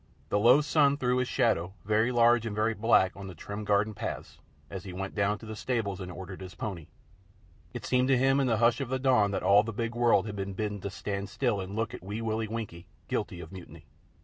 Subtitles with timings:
[0.29, 3.93] The low sun threw his shadow, very large and very black, on the trim garden
[3.93, 6.87] paths, as he went down to the stables and ordered his pony.
[7.71, 10.25] It seemed to him in the hush of the dawn that all the big world
[10.25, 13.85] had been bidden to stand still and look at Wee Willie Winkie guilty of mutiny.